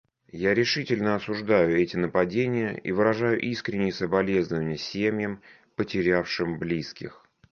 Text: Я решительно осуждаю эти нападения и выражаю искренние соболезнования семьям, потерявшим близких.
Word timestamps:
Я 0.41 0.55
решительно 0.55 1.13
осуждаю 1.13 1.77
эти 1.79 1.95
нападения 1.95 2.73
и 2.73 2.91
выражаю 2.91 3.39
искренние 3.39 3.91
соболезнования 3.93 4.79
семьям, 4.79 5.43
потерявшим 5.75 6.57
близких. 6.57 7.23